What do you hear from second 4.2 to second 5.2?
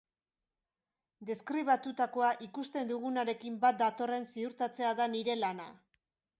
ziurtatzea da